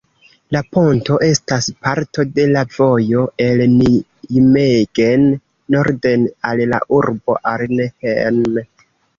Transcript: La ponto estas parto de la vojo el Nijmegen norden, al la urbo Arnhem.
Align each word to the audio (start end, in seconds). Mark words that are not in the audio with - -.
La 0.55 0.59
ponto 0.75 1.17
estas 1.25 1.67
parto 1.87 2.25
de 2.39 2.45
la 2.55 2.63
vojo 2.77 3.19
el 3.47 3.61
Nijmegen 3.75 5.29
norden, 5.77 6.27
al 6.53 6.67
la 6.73 6.83
urbo 7.03 7.41
Arnhem. 7.53 8.45